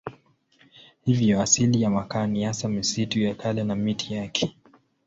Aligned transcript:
Hivyo 1.05 1.41
asili 1.41 1.81
ya 1.81 1.89
makaa 1.89 2.27
ni 2.27 2.43
hasa 2.43 2.69
misitu 2.69 3.19
ya 3.19 3.35
kale 3.35 3.63
na 3.63 3.75
miti 3.75 4.13
yake. 4.13 4.55